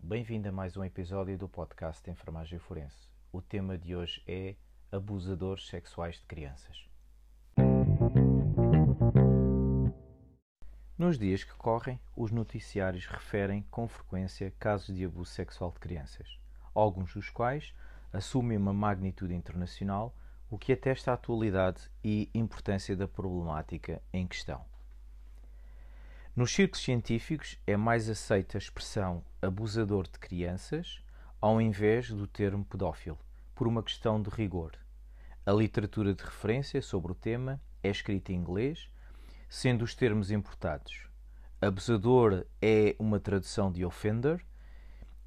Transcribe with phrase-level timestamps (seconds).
[0.00, 3.10] Bem-vindo a mais um episódio do podcast Enfermagem Forense.
[3.30, 4.56] O tema de hoje é
[4.90, 6.88] abusadores sexuais de crianças.
[10.96, 16.40] Nos dias que correm, os noticiários referem com frequência casos de abuso sexual de crianças,
[16.74, 17.74] alguns dos quais
[18.12, 20.14] assumem uma magnitude internacional,
[20.50, 24.64] o que atesta a atualidade e importância da problemática em questão.
[26.34, 31.02] Nos círculos científicos é mais aceita a expressão abusador de crianças
[31.40, 33.18] ao invés do termo pedófilo,
[33.54, 34.72] por uma questão de rigor.
[35.44, 38.90] A literatura de referência sobre o tema é escrita em inglês,
[39.48, 41.08] sendo os termos importados.
[41.60, 44.44] Abusador é uma tradução de offender,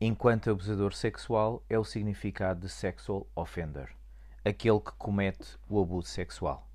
[0.04, 3.96] enquanto abusador sexual é o significado de sexual offender,
[4.44, 6.68] aquele que comete o abuso sexual.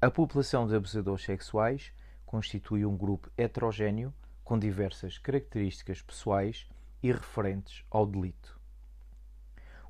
[0.00, 1.92] A população de abusadores sexuais
[2.24, 6.64] constitui um grupo heterogêneo com diversas características pessoais
[7.02, 8.56] e referentes ao delito.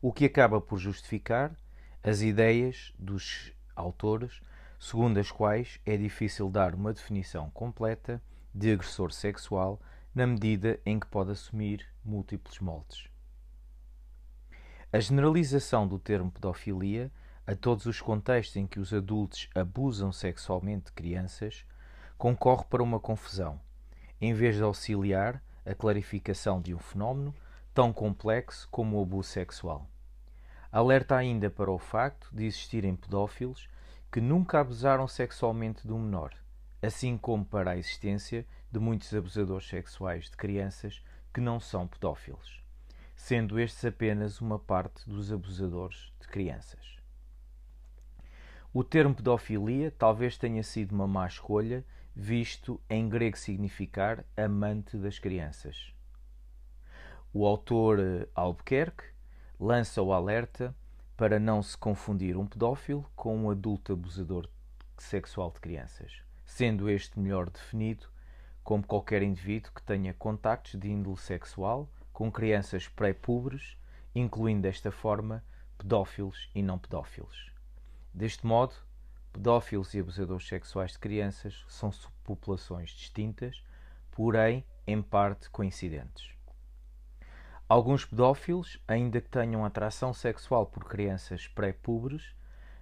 [0.01, 1.55] O que acaba por justificar
[2.03, 4.41] as ideias dos autores,
[4.81, 8.23] segundo as quais é difícil dar uma definição completa
[8.55, 9.79] de agressor sexual
[10.19, 13.09] na medida em que pode assumir múltiplos moldes.
[14.93, 17.09] A generalização do termo pedofilia
[17.47, 21.65] a todos os contextos em que os adultos abusam sexualmente de crianças
[22.17, 23.61] concorre para uma confusão,
[24.21, 27.33] em vez de auxiliar a clarificação de um fenómeno
[27.73, 29.89] tão complexo como o abuso sexual.
[30.73, 33.69] Alerta ainda para o facto de existirem pedófilos
[34.11, 36.35] que nunca abusaram sexualmente de um menor,
[36.83, 41.03] assim como para a existência de muitos abusadores sexuais de crianças
[41.33, 42.63] que não são pedófilos,
[43.15, 46.99] sendo estes apenas uma parte dos abusadores de crianças.
[48.73, 55.19] O termo pedofilia talvez tenha sido uma má escolha visto em grego significar amante das
[55.19, 55.93] crianças.
[57.33, 59.05] O autor eh, Albuquerque
[59.59, 60.75] lança o alerta
[61.17, 64.49] para não se confundir um pedófilo com um adulto abusador
[64.97, 68.09] sexual de crianças, sendo este melhor definido
[68.69, 73.79] como qualquer indivíduo que tenha contactos de índole sexual com crianças pré-pubres,
[74.15, 75.43] incluindo desta forma
[75.79, 77.51] pedófilos e não pedófilos.
[78.13, 78.75] Deste modo,
[79.33, 81.91] Pedófilos e abusadores sexuais de crianças são
[82.25, 83.63] populações distintas,
[84.11, 86.33] porém, em parte, coincidentes.
[87.69, 92.35] Alguns pedófilos, ainda que tenham atração sexual por crianças pré-pubres,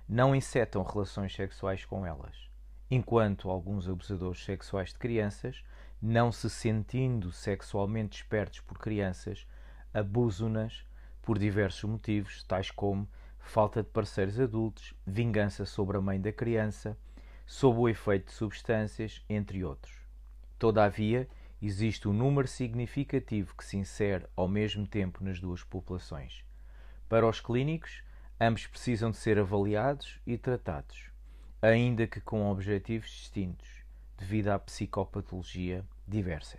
[0.08, 2.48] não insetam relações sexuais com elas,
[2.90, 5.62] enquanto alguns abusadores sexuais de crianças,
[6.00, 9.46] não se sentindo sexualmente espertos por crianças,
[9.92, 10.84] abusam-nas
[11.22, 13.08] por diversos motivos, tais como
[13.38, 16.96] falta de parceiros adultos, vingança sobre a mãe da criança,
[17.46, 19.94] sob o efeito de substâncias, entre outros.
[20.58, 21.28] Todavia,
[21.62, 26.44] existe um número significativo que se insere ao mesmo tempo nas duas populações.
[27.08, 28.02] Para os clínicos,
[28.40, 31.10] ambos precisam de ser avaliados e tratados,
[31.62, 33.75] ainda que com objetivos distintos,
[34.16, 36.58] devido à psicopatologia diversa.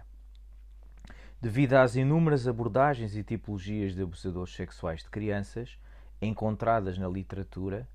[1.39, 5.77] Devido às inúmeras abordagens e tipologias de abusadores sexuais de crianças,
[6.21, 7.87] encontradas na literatura,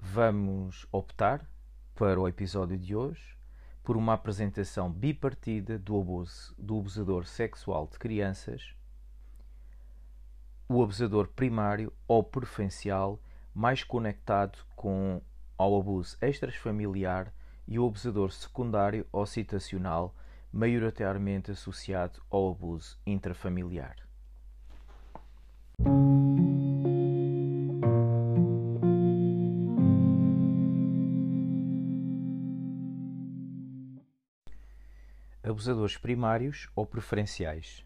[0.00, 1.48] vamos optar
[1.94, 3.36] para o episódio de hoje
[3.84, 8.74] por uma apresentação bipartida do abuso do abusador sexual de crianças,
[10.68, 13.20] o abusador primário ou preferencial
[13.54, 15.22] mais conectado com
[15.56, 17.32] ao abuso extrafamiliar
[17.66, 20.14] e o abusador secundário ou citacional
[20.52, 23.96] maioritariamente associado ao abuso intrafamiliar.
[35.54, 37.84] abusadores primários ou preferenciais.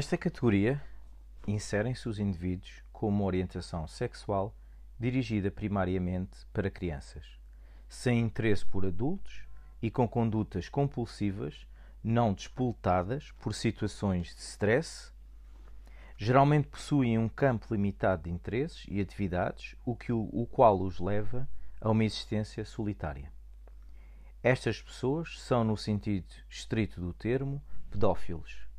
[0.00, 0.82] Nesta categoria
[1.46, 4.56] inserem-se os indivíduos com uma orientação sexual
[4.98, 7.38] dirigida primariamente para crianças,
[7.86, 9.42] sem interesse por adultos
[9.82, 11.66] e com condutas compulsivas
[12.02, 15.12] não despoletadas por situações de stress
[16.16, 20.98] geralmente possuem um campo limitado de interesses e atividades, o, que o, o qual os
[20.98, 21.46] leva
[21.78, 23.30] a uma existência solitária.
[24.42, 28.69] Estas pessoas são, no sentido estrito do termo, pedófilos.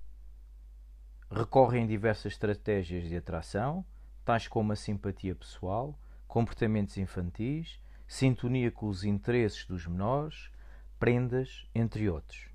[1.34, 3.86] Recorrem diversas estratégias de atração,
[4.26, 5.98] tais como a simpatia pessoal,
[6.28, 10.52] comportamentos infantis, sintonia com os interesses dos menores,
[11.00, 12.50] prendas, entre outros.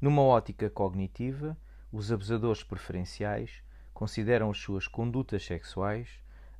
[0.00, 1.58] Numa ótica cognitiva,
[1.92, 6.08] os abusadores preferenciais consideram as suas condutas sexuais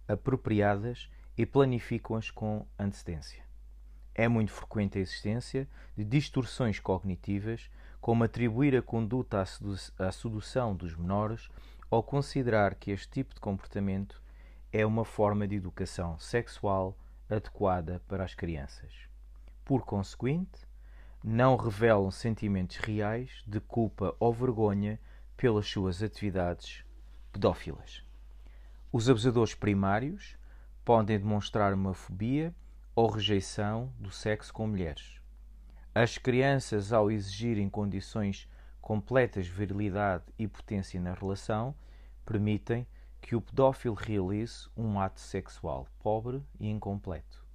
[0.07, 3.43] apropriadas e planificam-as com antecedência.
[4.15, 5.67] É muito frequente a existência
[5.97, 7.71] de distorções cognitivas,
[8.05, 9.43] como atribuir a conduta
[9.99, 11.49] à sedução dos menores
[11.91, 14.23] ou considerar que este tipo de comportamento
[14.71, 16.99] é uma forma de educação sexual
[17.31, 18.93] adequada para as crianças.
[19.65, 20.69] Por conseguinte,
[21.25, 25.01] não revelam sentimentos reais de culpa ou vergonha
[25.35, 26.85] pelas suas atividades
[27.33, 28.05] pedófilas.
[28.93, 30.37] Os abusadores primários
[30.85, 32.55] podem demonstrar uma fobia
[32.95, 35.24] ou rejeição do sexo com mulheres.
[35.97, 38.49] As crianças, ao exigirem condições
[38.81, 41.73] completas de virilidade e potência na relação,
[42.27, 42.85] permitem
[43.21, 47.47] que o pedófilo realize um ato sexual pobre e incompleto.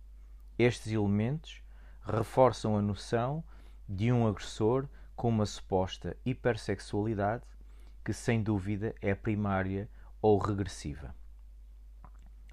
[0.58, 1.62] Estes elementos
[2.02, 3.44] reforçam a noção
[3.90, 4.88] de um agressor
[5.18, 7.44] com uma suposta hipersexualidade
[8.06, 9.90] que, sem dúvida, é primária
[10.22, 11.14] ou regressiva.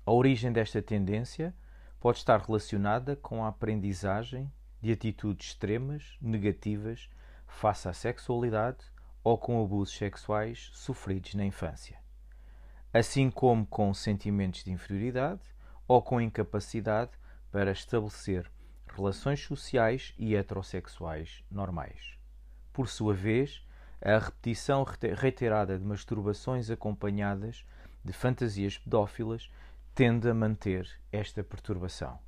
[0.04, 1.54] A origem desta tendência
[2.00, 4.50] pode estar relacionada com a aprendizagem
[4.80, 7.08] de atitudes extremas, negativas,
[7.46, 8.78] face à sexualidade
[9.22, 11.98] ou com abusos sexuais sofridos na infância,
[12.92, 15.42] assim como com sentimentos de inferioridade
[15.88, 17.12] ou com incapacidade
[17.50, 18.50] para estabelecer
[18.94, 22.16] relações sociais e heterossexuais normais.
[22.72, 23.66] Por sua vez,
[24.00, 27.64] a repetição reiterada de masturbações acompanhadas
[28.04, 29.50] de fantasias pedófilas
[29.94, 32.18] tende a manter esta perturbação.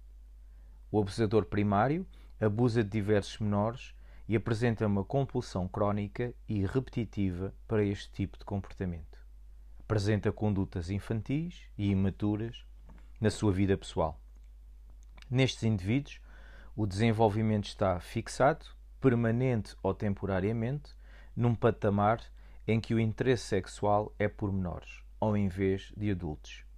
[0.91, 2.07] O abusador primário
[2.41, 3.95] abusa de diversos menores
[4.29, 9.19] e apresenta uma compulsão crónica e repetitiva para este tipo de comportamento.
[9.81, 12.65] Apresenta condutas infantis e imaturas
[13.21, 14.21] na sua vida pessoal.
[15.31, 16.21] Nestes indivíduos,
[16.77, 18.67] o desenvolvimento está fixado,
[19.01, 20.95] permanente ou temporariamente,
[21.35, 22.23] num patamar
[22.67, 26.69] em que o interesse sexual é por menores, ou em vez de adultos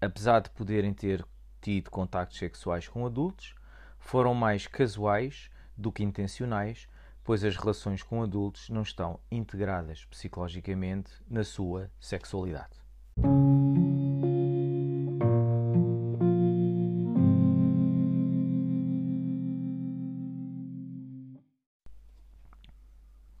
[0.00, 1.24] apesar de poderem ter
[1.60, 3.54] tido contactos sexuais com adultos,
[4.00, 6.88] foram mais casuais do que intencionais,
[7.22, 12.80] pois as relações com adultos não estão integradas psicologicamente na sua sexualidade.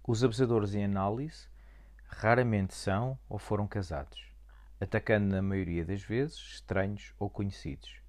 [0.06, 1.48] Os abusadores em análise
[2.06, 4.30] raramente são ou foram casados
[4.80, 7.99] atacando na maioria das vezes estranhos ou conhecidos.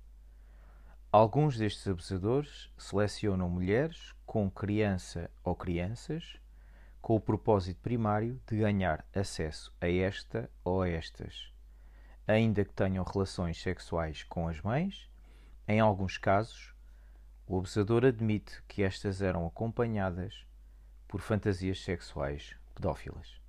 [1.13, 6.37] Alguns destes abusadores selecionam mulheres com criança ou crianças
[7.01, 11.51] com o propósito primário de ganhar acesso a esta ou a estas,
[12.25, 15.09] ainda que tenham relações sexuais com as mães.
[15.67, 16.73] Em alguns casos,
[17.45, 20.45] o abusador admite que estas eram acompanhadas
[21.09, 23.41] por fantasias sexuais pedófilas.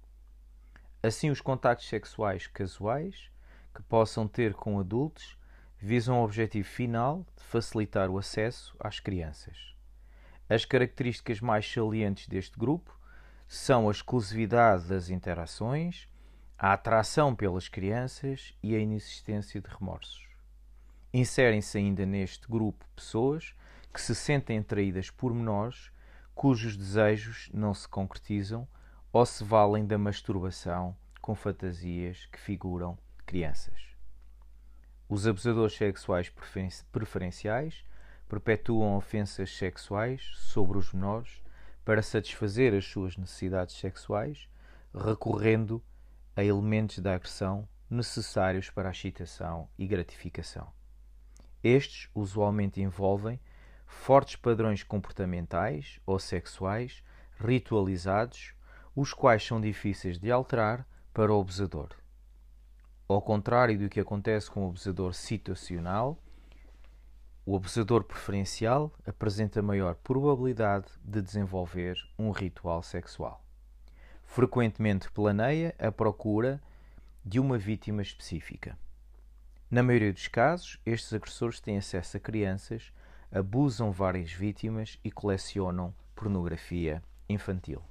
[1.01, 3.31] Assim, os contactos sexuais casuais
[3.73, 5.41] que possam ter com adultos
[5.83, 9.75] visam o objetivo final de facilitar o acesso às crianças.
[10.49, 12.97] As características mais salientes deste grupo
[13.49, 16.09] são a exclusividade das interações,
[16.57, 20.29] a atração pelas crianças e a inexistência de remorsos.
[21.13, 23.55] Inserem-se ainda neste grupo pessoas
[23.93, 25.91] que se sentem atraídas por menores
[26.35, 28.67] cujos desejos não se concretizam
[29.13, 32.97] ou se valem da masturbação com fantasias que figuram
[33.27, 33.92] crianças.
[35.15, 36.33] Os abusadores sexuais
[36.91, 37.85] preferenciais
[38.27, 41.43] perpetuam ofensas sexuais sobre os menores
[41.85, 44.49] para satisfazer as suas necessidades sexuais,
[44.95, 45.85] recorrendo
[46.35, 50.73] a elementos da agressão necessários para a excitação e gratificação.
[51.63, 53.39] Estes usualmente envolvem
[53.87, 57.05] fortes padrões comportamentais ou sexuais
[57.39, 58.55] ritualizados
[58.97, 62.02] os quais são difíceis de alterar para o abusador.
[63.13, 66.19] Ao contrário do que acontece com o abusador situacional,
[67.45, 73.45] o abusador preferencial apresenta maior probabilidade de desenvolver um ritual sexual.
[74.25, 76.59] Frequentemente planeia a procura
[77.23, 78.79] de uma vítima específica.
[79.71, 82.95] Na maioria dos casos, estes agressores têm acesso a crianças,
[83.31, 87.83] abusam várias vítimas e colecionam pornografia infantil.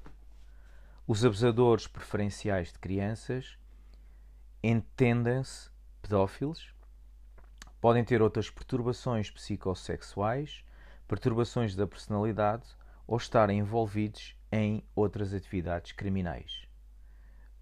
[1.05, 3.60] Os abusadores preferenciais de crianças
[4.63, 5.69] entendem-se
[6.01, 6.73] pedófilos,
[7.79, 10.63] podem ter outras perturbações psicossexuais,
[11.07, 12.67] perturbações da personalidade
[13.07, 16.67] ou estarem envolvidos em outras atividades criminais.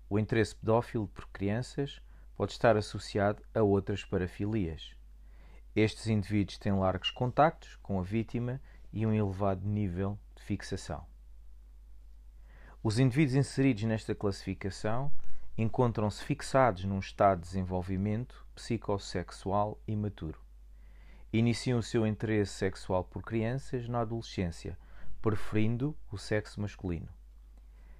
[0.10, 2.02] O interesse pedófilo por crianças
[2.36, 4.96] pode estar associado a outras parafilias.
[5.76, 8.60] Estes indivíduos têm largos contactos com a vítima
[8.92, 11.06] e um elevado nível de fixação.
[12.82, 15.12] Os indivíduos inseridos nesta classificação
[15.62, 20.40] encontram-se fixados num estado de desenvolvimento psicossexual imaturo.
[21.32, 24.78] Iniciam o seu interesse sexual por crianças na adolescência,
[25.22, 27.10] preferindo o sexo masculino.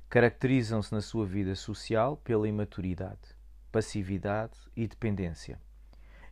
[0.10, 3.36] Caracterizam-se na sua vida social pela imaturidade,
[3.72, 5.60] passividade e dependência.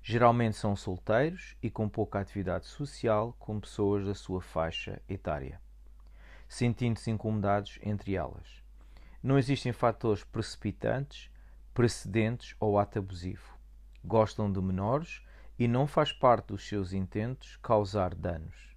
[0.01, 5.59] Geralmente são solteiros e com pouca atividade social com pessoas da sua faixa etária
[6.47, 8.63] sentindo-se incomodados entre elas.
[9.21, 11.29] Não existem fatores precipitantes,
[11.73, 13.57] precedentes ou ato abusivo.
[14.03, 15.21] Gostam de menores
[15.59, 18.75] e não faz parte dos seus intentos causar danos,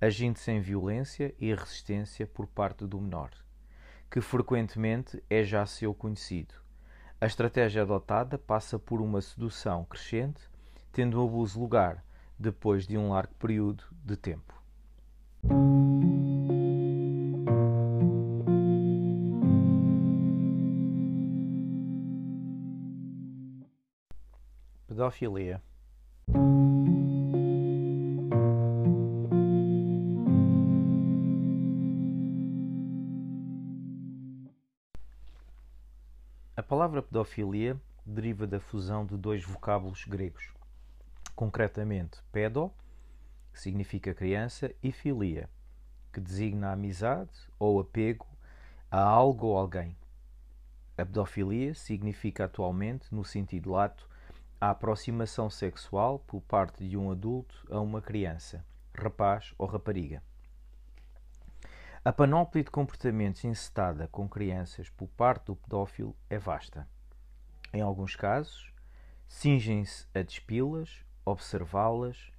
[0.00, 3.30] agindo sem violência e resistência por parte do menor,
[4.10, 6.54] que frequentemente é já seu conhecido.
[7.20, 10.48] A estratégia adotada passa por uma sedução crescente,
[10.92, 12.04] tendo o abuso lugar
[12.38, 14.54] depois de um largo período de tempo.
[25.00, 25.62] Pedofilia.
[36.54, 40.52] A palavra pedofilia deriva da fusão de dois vocábulos gregos,
[41.34, 42.70] concretamente pedo,
[43.54, 45.48] que significa criança, e filia,
[46.12, 48.26] que designa a amizade ou apego
[48.90, 49.96] a algo ou alguém.
[50.98, 54.09] A pedofilia significa atualmente, no sentido lato,
[54.60, 58.62] a aproximação sexual por parte de um adulto a uma criança,
[58.94, 60.22] rapaz ou rapariga.
[62.04, 66.86] A panóplia de comportamentos incitada com crianças por parte do pedófilo é vasta.
[67.72, 68.70] Em alguns casos,
[69.26, 72.30] cingem-se a despi-las, observá-las,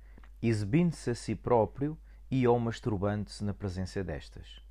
[0.43, 1.97] exibindo-se a si próprio
[2.29, 4.63] e ou masturbando-se na presença destas,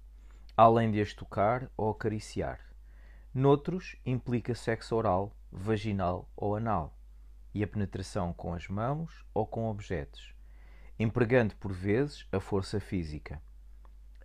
[0.57, 2.61] além de as tocar ou acariciar.
[3.35, 7.00] Noutros, implica sexo oral, vaginal ou anal
[7.54, 10.35] e a penetração com as mãos ou com objetos,
[10.99, 13.42] empregando por vezes a força física.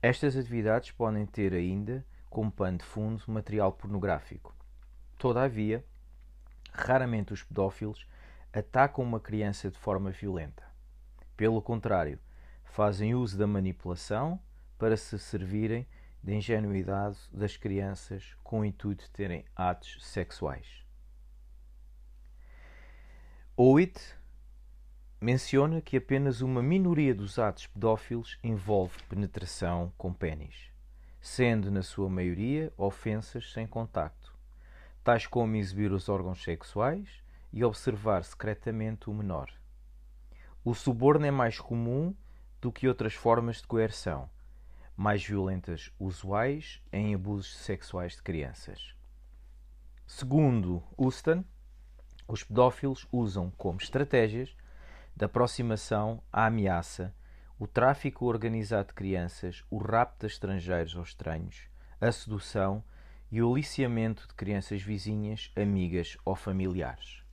[0.01, 4.55] Estas atividades podem ter ainda como pano de fundo material pornográfico.
[5.17, 5.83] Todavia,
[6.71, 8.05] raramente os pedófilos
[8.53, 10.63] atacam uma criança de forma violenta.
[11.35, 12.19] Pelo contrário,
[12.63, 14.39] fazem uso da manipulação
[14.77, 15.87] para se servirem
[16.21, 20.84] da ingenuidade das crianças com o intuito de terem atos sexuais.
[23.57, 24.13] Oit
[25.21, 30.69] menciona que apenas uma minoria dos atos pedófilos envolve penetração com pênis,
[31.21, 34.37] sendo na sua maioria ofensas sem contacto,
[35.05, 39.49] tais como exibir os órgãos sexuais e observar secretamente o menor.
[40.61, 42.13] O suborno é mais comum
[42.59, 44.29] do que outras formas de coerção,
[44.97, 48.93] mais violentas usuais em abusos sexuais de crianças.
[50.05, 51.45] Segundo Houston,
[52.27, 54.55] os pedófilos usam como estratégias
[55.15, 57.13] de aproximação a ameaça,
[57.57, 61.69] o tráfico organizado de crianças, o rapto de estrangeiros ou estranhos,
[62.01, 62.83] a sedução
[63.31, 67.23] e o aliciamento de crianças vizinhas, amigas ou familiares,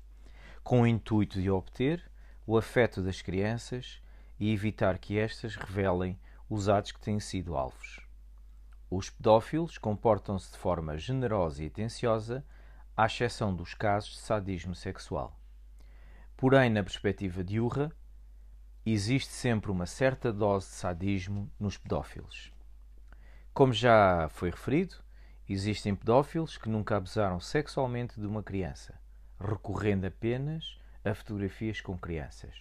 [0.62, 2.08] com o intuito de obter
[2.46, 4.00] o afeto das crianças
[4.38, 6.18] e evitar que estas revelem
[6.48, 8.00] os atos que têm sido alvos.
[8.90, 12.44] Os pedófilos comportam-se de forma generosa e atenciosa
[12.96, 15.38] à exceção dos casos de sadismo sexual.
[16.36, 17.92] Porém, na perspectiva de Urra,
[18.84, 22.52] existe sempre uma certa dose de sadismo nos pedófilos.
[23.54, 24.96] Como já foi referido,
[25.48, 28.98] existem pedófilos que nunca abusaram sexualmente de uma criança,
[29.38, 32.54] recorrendo apenas a fotografias com crianças.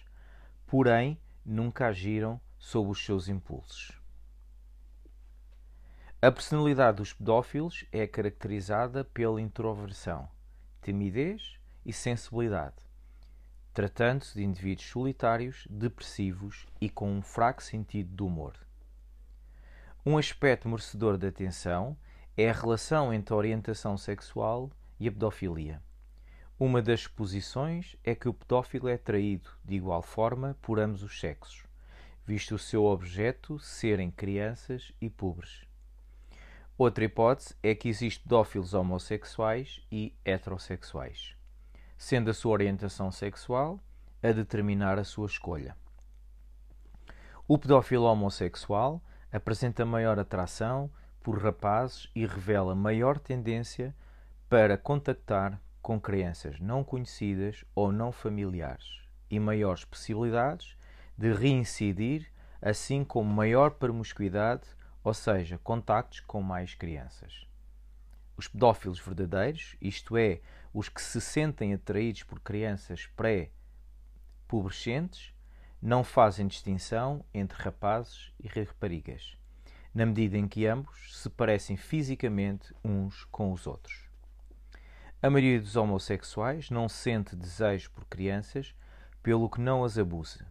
[0.66, 4.01] Porém, nunca agiram sob os seus impulsos.
[6.24, 10.28] A personalidade dos pedófilos é caracterizada pela introversão,
[10.80, 12.76] timidez e sensibilidade,
[13.74, 18.54] tratando-se de indivíduos solitários, depressivos e com um fraco sentido do humor.
[20.06, 21.96] Um aspecto merecedor de atenção
[22.36, 25.82] é a relação entre a orientação sexual e a pedofilia.
[26.56, 31.18] Uma das posições é que o pedófilo é atraído de igual forma por ambos os
[31.18, 31.64] sexos,
[32.24, 35.71] visto o seu objeto serem crianças e pobres.
[36.84, 41.36] Outra hipótese é que existem pedófilos homossexuais e heterossexuais,
[41.96, 43.78] sendo a sua orientação sexual
[44.20, 45.76] a determinar a sua escolha.
[47.46, 50.90] O pedófilo homossexual apresenta maior atração
[51.22, 53.94] por rapazes e revela maior tendência
[54.48, 60.76] para contactar com crianças não conhecidas ou não familiares e maiores possibilidades
[61.16, 62.28] de reincidir,
[62.60, 64.66] assim como maior promiscuidade
[65.02, 67.46] ou seja, contactos com mais crianças.
[68.36, 70.40] Os pedófilos verdadeiros, isto é,
[70.72, 75.34] os que se sentem atraídos por crianças pré-pubescentes,
[75.80, 79.36] não fazem distinção entre rapazes e raparigas,
[79.92, 84.08] na medida em que ambos se parecem fisicamente uns com os outros.
[85.20, 88.74] A maioria dos homossexuais não sente desejo por crianças,
[89.22, 90.44] pelo que não as abusa.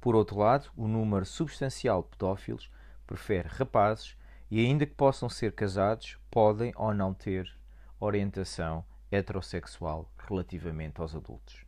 [0.00, 2.68] Por outro lado, o número substancial de pedófilos
[3.08, 4.16] prefere rapazes
[4.50, 7.50] e, ainda que possam ser casados, podem ou não ter
[7.98, 11.64] orientação heterossexual relativamente aos adultos.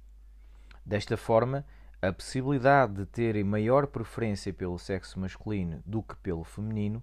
[0.84, 1.64] Desta forma,
[2.02, 7.02] a possibilidade de terem maior preferência pelo sexo masculino do que pelo feminino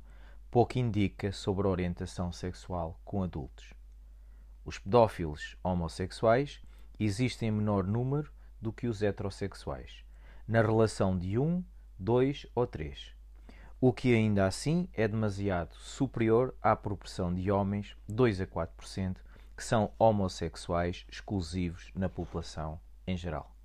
[0.49, 3.73] pouco indica sobre a orientação sexual com adultos.
[4.63, 6.61] Os pedófilos homossexuais
[6.99, 10.03] existem em menor número do que os heterossexuais,
[10.47, 11.63] na relação de 1,
[11.99, 13.16] 2 ou 3,
[13.79, 19.17] o que ainda assim é demasiado superior à proporção de homens, 2 a 4%,
[19.55, 23.55] que são homossexuais exclusivos na população em geral.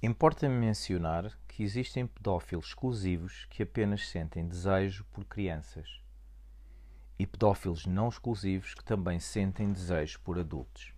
[0.00, 6.01] Importa-me mencionar que existem pedófilos exclusivos que apenas sentem desejo por crianças
[7.22, 10.92] e pedófilos não exclusivos que também sentem desejo por adultos.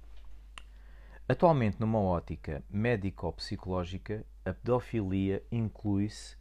[1.29, 6.35] Atualmente, numa ótica médico-psicológica, a pedofilia inclui-se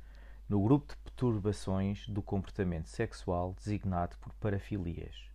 [0.48, 5.30] no grupo de perturbações do comportamento sexual designado por parafilias,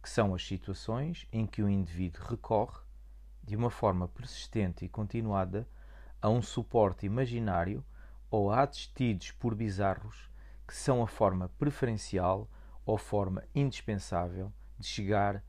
[0.00, 2.78] que são as situações em que o indivíduo recorre,
[3.42, 5.66] de uma forma persistente e continuada,
[6.22, 7.84] a um suporte imaginário
[8.30, 10.30] ou a atos tidos por bizarros
[10.64, 12.48] que são a forma preferencial
[12.90, 15.44] ou forma indispensável de chegar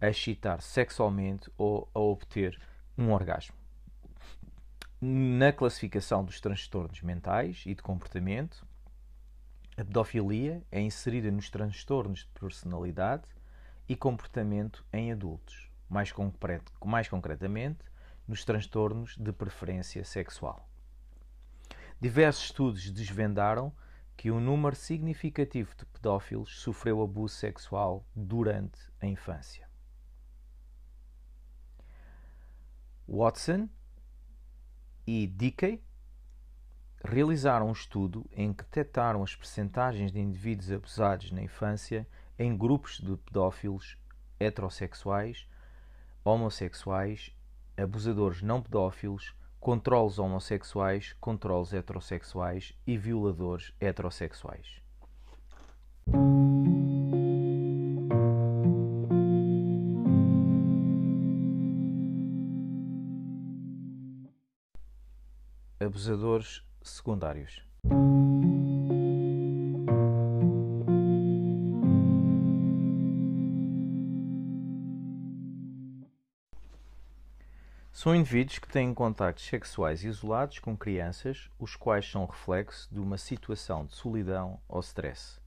[0.00, 2.56] a excitar sexualmente ou a obter
[2.96, 3.56] um orgasmo.
[5.00, 8.64] Na classificação dos transtornos mentais e de comportamento,
[9.76, 13.28] a pedofilia é inserida nos transtornos de personalidade
[13.88, 16.14] e comportamento em adultos, mais,
[16.84, 17.80] mais concretamente
[18.26, 20.68] nos transtornos de preferência sexual.
[22.00, 23.72] Diversos estudos desvendaram
[24.16, 29.68] que um número significativo de pedófilos sofreu abuso sexual durante a infância.
[33.06, 33.68] Watson
[35.06, 35.82] e Dickey
[37.04, 42.98] realizaram um estudo em que detectaram as percentagens de indivíduos abusados na infância em grupos
[42.98, 43.98] de pedófilos
[44.40, 45.46] heterossexuais,
[46.24, 47.34] homossexuais
[47.76, 54.82] abusadores não pedófilos, controles homossexuais, controles heterossexuais e violadores heterossexuais.
[65.80, 67.66] Abusadores secundários.
[78.04, 83.16] São indivíduos que têm contactos sexuais isolados com crianças, os quais são reflexo de uma
[83.16, 85.40] situação de solidão ou stress.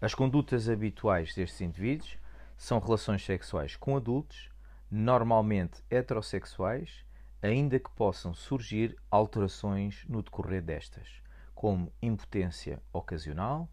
[0.00, 2.16] As condutas habituais destes indivíduos
[2.56, 4.48] são relações sexuais com adultos,
[4.90, 7.04] normalmente heterossexuais,
[7.42, 11.20] ainda que possam surgir alterações no decorrer destas,
[11.54, 13.68] como impotência ocasional,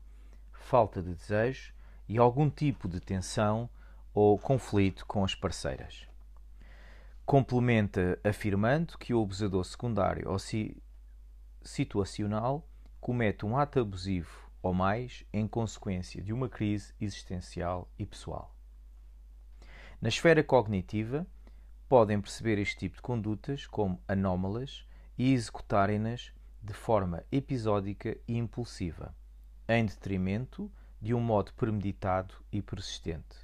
[0.52, 1.74] falta de desejo
[2.06, 3.70] e algum tipo de tensão
[4.14, 6.09] ou conflito com as parceiras
[7.30, 10.76] complementa afirmando que o abusador secundário ou si,
[11.62, 12.68] situacional
[13.00, 18.58] comete um ato abusivo ou mais em consequência de uma crise existencial e pessoal.
[20.02, 21.28] Na esfera cognitiva,
[21.88, 24.84] podem perceber este tipo de condutas como anómalas
[25.16, 29.16] e executarem-nas de forma episódica e impulsiva,
[29.68, 33.38] em detrimento de um modo premeditado e persistente.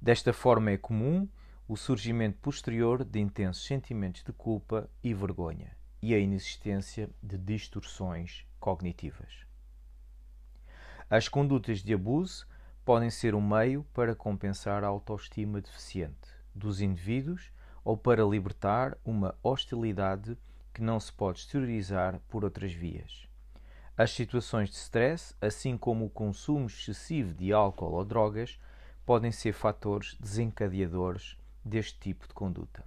[0.00, 1.28] Desta forma é comum
[1.68, 8.46] o surgimento posterior de intensos sentimentos de culpa e vergonha e a inexistência de distorções
[8.58, 9.44] cognitivas.
[11.10, 12.46] As condutas de abuso
[12.86, 17.52] podem ser um meio para compensar a autoestima deficiente dos indivíduos
[17.84, 20.38] ou para libertar uma hostilidade
[20.72, 23.28] que não se pode exteriorizar por outras vias.
[23.94, 28.58] As situações de stress, assim como o consumo excessivo de álcool ou drogas,
[29.04, 31.36] podem ser fatores desencadeadores
[31.68, 32.84] deste tipo de conduta.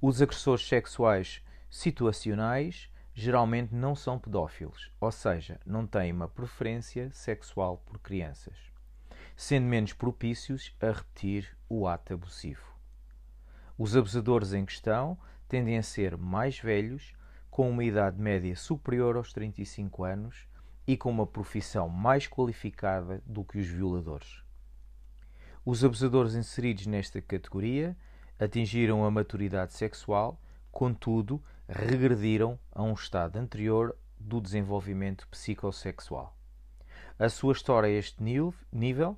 [0.00, 7.78] Os agressores sexuais situacionais geralmente não são pedófilos, ou seja, não têm uma preferência sexual
[7.78, 8.56] por crianças,
[9.36, 12.74] sendo menos propícios a repetir o ato abusivo.
[13.78, 17.14] Os abusadores em questão tendem a ser mais velhos,
[17.50, 20.48] com uma idade média superior aos 35 anos
[20.86, 24.43] e com uma profissão mais qualificada do que os violadores.
[25.66, 27.96] Os abusadores inseridos nesta categoria
[28.38, 30.38] atingiram a maturidade sexual,
[30.70, 36.36] contudo, regrediram a um estado anterior do desenvolvimento psicossexual.
[37.18, 38.22] A sua história a este
[38.70, 39.16] nível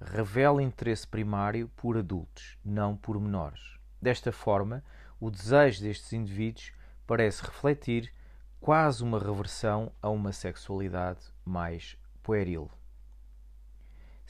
[0.00, 3.76] revela interesse primário por adultos, não por menores.
[4.00, 4.84] Desta forma,
[5.18, 6.72] o desejo destes indivíduos
[7.04, 8.14] parece refletir
[8.60, 12.70] quase uma reversão a uma sexualidade mais pueril.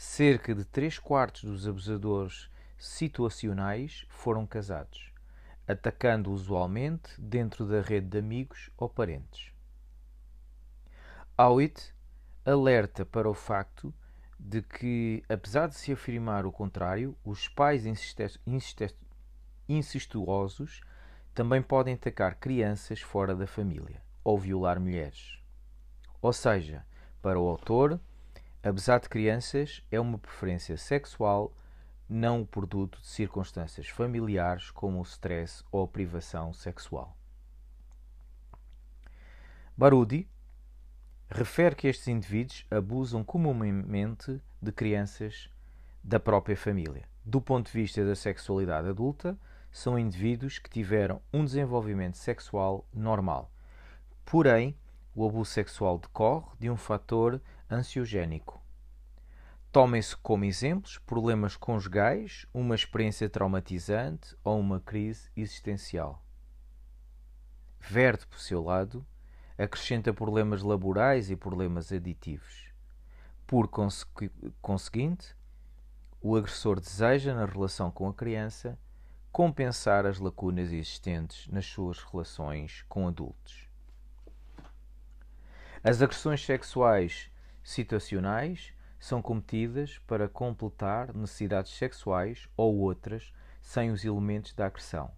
[0.03, 5.13] Cerca de 3 quartos dos abusadores situacionais foram casados,
[5.69, 9.53] atacando usualmente dentro da rede de amigos ou parentes.
[11.37, 11.95] Howitt
[12.47, 13.93] alerta para o facto
[14.39, 17.85] de que, apesar de se afirmar o contrário, os pais
[19.69, 20.81] incestuosos
[21.35, 25.39] também podem atacar crianças fora da família ou violar mulheres.
[26.23, 26.87] Ou seja,
[27.21, 28.01] para o autor,
[28.63, 31.53] abusar de crianças é uma preferência sexual,
[32.09, 37.17] não o produto de circunstâncias familiares como o stress ou a privação sexual.
[39.77, 40.29] Barudi
[41.31, 45.49] refere que estes indivíduos abusam comumente de crianças
[46.03, 47.09] da própria família.
[47.25, 49.39] Do ponto de vista da sexualidade adulta,
[49.71, 53.51] são indivíduos que tiveram um desenvolvimento sexual normal.
[54.25, 54.77] Porém,
[55.15, 57.41] o abuso sexual decorre de um fator
[57.71, 58.61] ansiogénico.
[59.73, 66.25] Tomem-se como exemplos problemas conjugais, uma experiência traumatizante ou uma crise existencial.
[67.79, 69.07] Verde, por seu lado,
[69.57, 72.69] acrescenta problemas laborais e problemas aditivos.
[73.47, 73.69] Por
[74.61, 75.37] conseguinte,
[76.21, 78.79] o agressor deseja, na relação com a criança,
[79.31, 83.69] compensar as lacunas existentes nas suas relações com adultos.
[85.83, 87.30] As agressões sexuais
[87.63, 95.11] situacionais são cometidas para completar necessidades sexuais ou outras sem os elementos da agressão,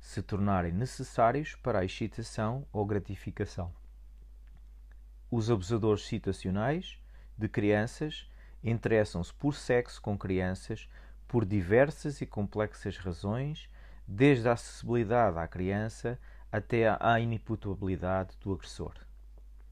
[0.00, 3.72] se tornarem necessários para a excitação ou gratificação.
[5.30, 6.98] Os abusadores situacionais
[7.36, 8.30] de crianças
[8.62, 10.88] interessam-se por sexo com crianças
[11.28, 13.68] por diversas e complexas razões,
[14.06, 16.18] desde a acessibilidade à criança
[16.50, 18.94] até à inimputabilidade do agressor.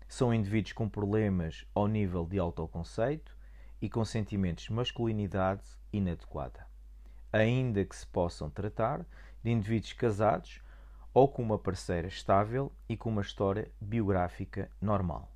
[0.08, 3.36] São indivíduos com problemas ao nível de autoconceito
[3.80, 6.66] e com sentimentos de masculinidade inadequada,
[7.32, 9.04] ainda que se possam tratar
[9.42, 10.60] de indivíduos casados
[11.12, 15.32] ou com uma parceira estável e com uma história biográfica normal.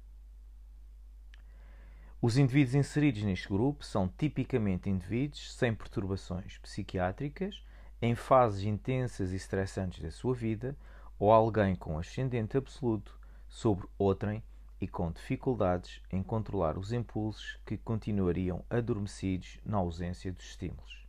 [2.23, 7.65] Os indivíduos inseridos neste grupo são tipicamente indivíduos sem perturbações psiquiátricas,
[8.03, 10.77] em fases intensas e estressantes da sua vida,
[11.19, 14.43] ou alguém com ascendente absoluto sobre outrem
[14.81, 21.07] e com dificuldades em controlar os impulsos que continuariam adormecidos na ausência dos estímulos.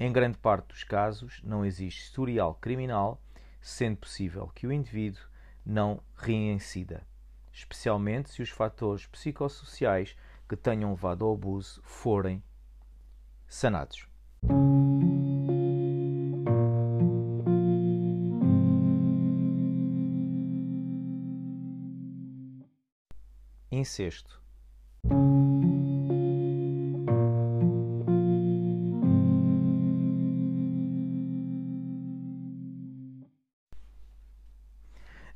[0.00, 3.20] Em grande parte dos casos, não existe historial criminal,
[3.60, 5.22] sendo possível que o indivíduo
[5.66, 7.06] não reincida
[7.58, 10.16] especialmente se os fatores psicossociais
[10.48, 12.42] que tenham levado ao abuso forem
[13.46, 14.06] sanados.
[23.88, 24.38] Incesto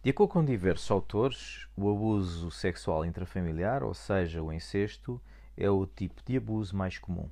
[0.02, 5.18] De acordo com diversos autores, o abuso sexual intrafamiliar, ou seja, o incesto,
[5.56, 7.30] é o tipo de abuso mais comum.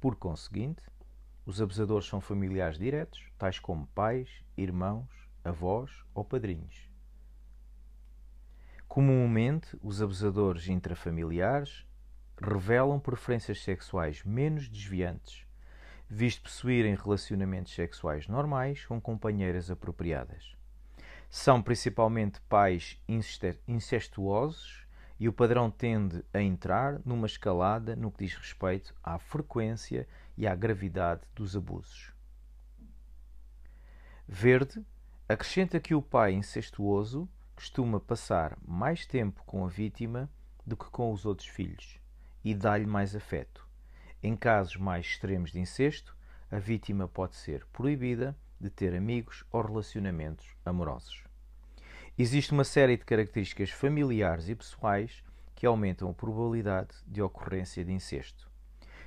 [0.00, 0.82] Por conseguinte,
[1.44, 5.08] os abusadores são familiares diretos, tais como pais, irmãos,
[5.42, 6.85] avós ou padrinhos.
[8.96, 11.86] Comumente, os abusadores intrafamiliares
[12.40, 15.44] revelam preferências sexuais menos desviantes,
[16.08, 20.56] visto possuírem relacionamentos sexuais normais com companheiras apropriadas.
[21.28, 22.98] São principalmente pais
[23.68, 24.86] incestuosos
[25.20, 30.46] e o padrão tende a entrar numa escalada no que diz respeito à frequência e
[30.46, 32.14] à gravidade dos abusos.
[34.26, 34.82] Verde
[35.28, 40.30] acrescenta que o pai incestuoso costuma passar mais tempo com a vítima
[40.64, 41.98] do que com os outros filhos
[42.44, 43.66] e dá-lhe mais afeto.
[44.22, 46.14] Em casos mais extremos de incesto,
[46.50, 51.24] a vítima pode ser proibida de ter amigos ou relacionamentos amorosos.
[52.18, 57.92] Existe uma série de características familiares e pessoais que aumentam a probabilidade de ocorrência de
[57.92, 58.50] incesto.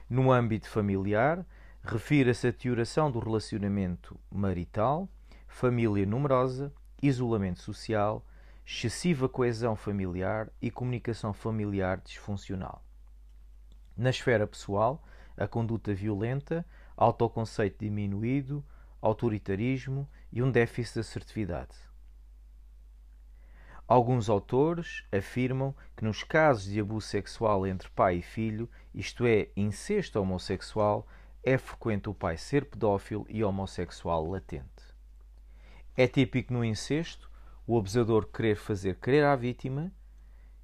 [0.10, 1.46] No âmbito familiar,
[1.84, 5.08] refere-se à deterioração do relacionamento marital,
[5.48, 8.26] família numerosa, isolamento social,
[8.72, 12.86] excessiva coesão familiar e comunicação familiar disfuncional.
[13.98, 15.04] Na esfera pessoal,
[15.36, 16.64] a conduta violenta,
[16.96, 18.64] autoconceito diminuído,
[19.02, 21.76] autoritarismo e um déficit de assertividade.
[23.88, 29.50] Alguns autores afirmam que nos casos de abuso sexual entre pai e filho, isto é,
[29.58, 31.08] incesto homossexual,
[31.44, 34.94] é frequente o pai ser pedófilo e homossexual latente.
[35.98, 37.29] É típico no incesto
[37.70, 39.92] o abusador querer fazer crer à vítima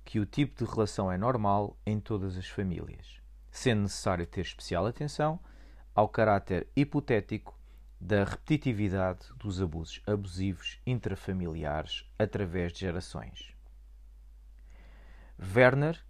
[0.04, 4.88] que o tipo de relação é normal em todas as famílias, sendo necessário ter especial
[4.88, 5.40] atenção
[5.94, 7.56] ao caráter hipotético
[8.02, 13.56] da repetitividade dos abusos abusivos intrafamiliares através de gerações.
[15.56, 16.04] Werner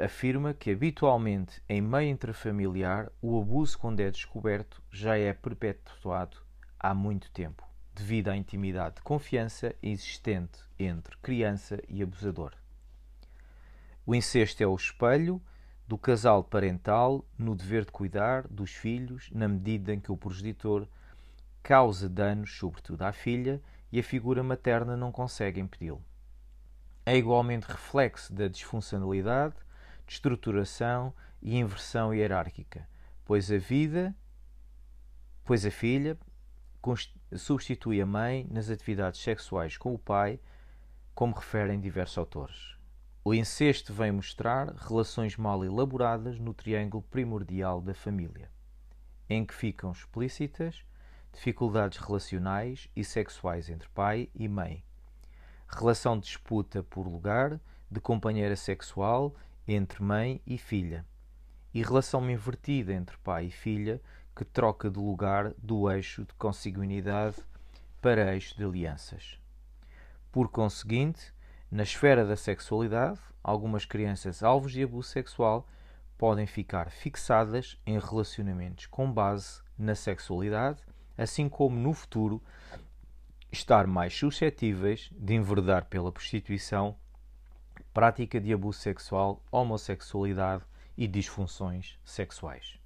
[0.00, 6.38] afirma que habitualmente em meio intrafamiliar o abuso quando é descoberto já é perpetuado
[6.78, 12.52] há muito tempo, devido à intimidade de confiança existente entre criança e abusador.
[14.04, 15.40] O incesto é o espelho
[15.86, 20.88] do casal parental no dever de cuidar dos filhos na medida em que o progenitor
[21.62, 26.04] causa danos, sobretudo à filha, e a figura materna não consegue impedi-lo.
[27.06, 29.54] É igualmente reflexo da disfuncionalidade,
[30.06, 32.88] de estruturação e inversão hierárquica,
[33.24, 34.14] pois a vida,
[35.44, 36.18] pois a filha
[37.38, 40.40] substitui a mãe nas atividades sexuais com o pai,
[41.14, 42.76] como referem diversos autores.
[43.24, 48.50] O incesto vem mostrar relações mal elaboradas no triângulo primordial da família,
[49.28, 50.84] em que ficam explícitas
[51.32, 54.84] dificuldades relacionais e sexuais entre pai e mãe,
[55.68, 59.34] relação de disputa por lugar de companheira sexual
[59.66, 61.04] entre mãe e filha,
[61.74, 64.00] e relação invertida entre pai e filha
[64.34, 67.36] que troca de lugar do eixo de consanguinidade
[68.00, 69.40] para eixo de alianças.
[70.30, 71.34] Por conseguinte,
[71.70, 75.68] na esfera da sexualidade, algumas crianças alvos de abuso sexual
[76.16, 80.80] podem ficar fixadas em relacionamentos com base na sexualidade,
[81.18, 82.40] assim como no futuro
[83.50, 86.96] estar mais suscetíveis de enverdar pela prostituição,
[87.92, 90.64] prática de abuso sexual, homossexualidade
[90.96, 92.78] e disfunções sexuais.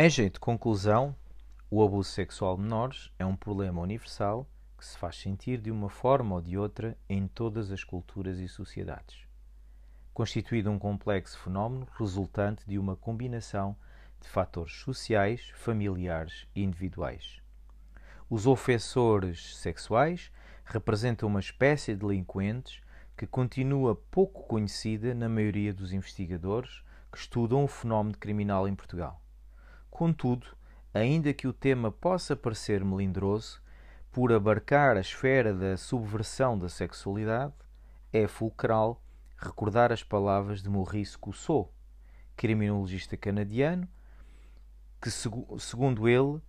[0.00, 1.14] Em jeito de conclusão,
[1.68, 5.90] o abuso sexual de menores é um problema universal que se faz sentir de uma
[5.90, 9.26] forma ou de outra em todas as culturas e sociedades,
[10.14, 13.76] constituído um complexo fenómeno resultante de uma combinação
[14.20, 17.42] de fatores sociais, familiares e individuais.
[18.30, 20.30] Os ofensores sexuais
[20.62, 22.82] representam uma espécie de delinquentes
[23.16, 29.22] que continua pouco conhecida na maioria dos investigadores que estudam o fenómeno criminal em Portugal.
[29.90, 30.46] Contudo,
[30.92, 33.62] ainda que o tema possa parecer melindroso,
[34.12, 37.54] por abarcar a esfera da subversão da sexualidade,
[38.12, 39.02] é fulcral
[39.38, 41.72] recordar as palavras de Maurice Cousseau,
[42.36, 43.88] criminologista canadiano,
[45.00, 46.42] que, segundo ele,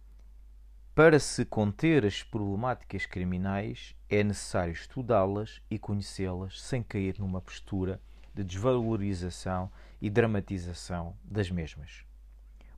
[1.00, 8.02] para se conter as problemáticas criminais é necessário estudá-las e conhecê-las sem cair numa postura
[8.36, 12.04] de desvalorização e dramatização das mesmas.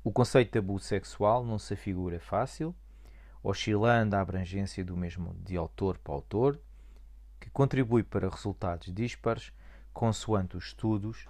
[0.03, 2.75] O conceito de abuso sexual não se afigura fácil,
[3.41, 6.59] oscilando a abrangência do mesmo de autor para autor,
[7.39, 9.51] que contribui para resultados dispares
[9.91, 11.25] consoante os estudos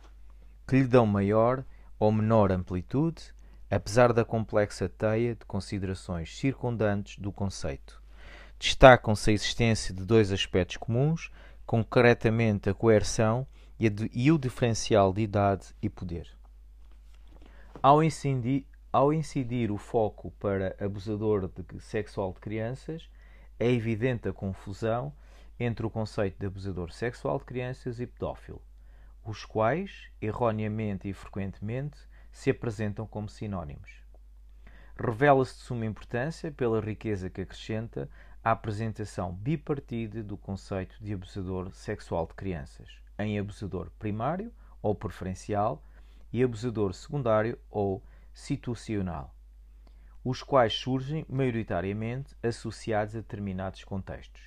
[0.67, 1.63] que lhe dão maior
[1.97, 3.33] ou menor amplitude,
[3.71, 8.03] apesar da complexa teia de considerações circundantes do conceito.
[8.59, 11.31] Destacam-se a existência de dois aspectos comuns,
[11.65, 13.47] concretamente a coerção
[13.79, 16.27] e, a e o diferencial de idade e poder.
[17.81, 23.09] Ao incidir, ao incidir o foco para abusador de sexual de crianças,
[23.57, 25.13] é evidente a confusão
[25.57, 28.61] entre o conceito de abusador sexual de crianças e pedófilo,
[29.23, 31.97] os quais, erroneamente e frequentemente,
[32.31, 34.01] se apresentam como sinónimos.
[34.97, 38.09] Revela-se de suma importância pela riqueza que acrescenta
[38.43, 45.83] a apresentação bipartida do conceito de abusador sexual de crianças, em abusador primário ou preferencial
[46.33, 49.35] e abusador secundário ou situacional,
[50.23, 54.41] os quais surgem maioritariamente associados a determinados contextos.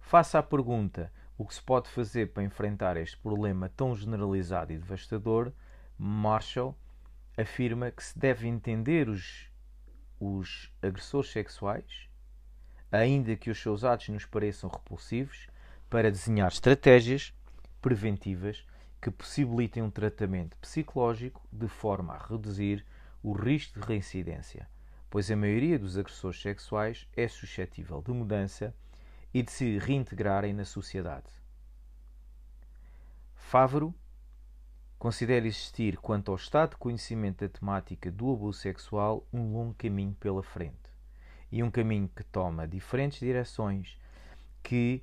[0.00, 4.78] Faça a pergunta o que se pode fazer para enfrentar este problema tão generalizado e
[4.78, 5.52] devastador,
[5.98, 6.76] Marshall
[7.36, 9.50] afirma que se deve entender os,
[10.18, 12.08] os agressores sexuais,
[12.90, 15.48] ainda que os seus atos nos pareçam repulsivos,
[15.88, 17.32] para desenhar estratégias
[17.80, 18.66] preventivas
[19.00, 22.84] que possibilitem um tratamento psicológico de forma a reduzir
[23.22, 24.68] o risco de reincidência,
[25.08, 28.74] pois a maioria dos agressores sexuais é suscetível de mudança
[29.32, 31.30] e de se reintegrarem na sociedade.
[33.34, 33.94] Favro
[34.98, 40.16] considera existir, quanto ao estado de conhecimento da temática do abuso sexual, um longo caminho
[40.18, 40.74] pela frente.
[41.50, 43.98] E um caminho que toma diferentes direções
[44.62, 45.02] que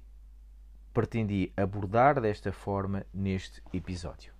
[0.93, 4.32] pretendi abordar desta forma neste episódio.